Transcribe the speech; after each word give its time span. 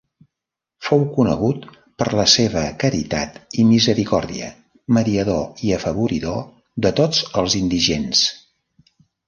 Fou 0.85 1.01
conegut 1.17 1.67
per 2.01 2.07
la 2.19 2.25
seva 2.35 2.63
caritat 2.85 3.37
i 3.63 3.67
misericòrdia, 3.73 4.49
mediador 4.99 5.63
i 5.69 5.77
afavoridor 5.79 6.43
de 6.87 6.95
tots 7.03 7.23
els 7.45 7.61
indigents. 7.65 8.27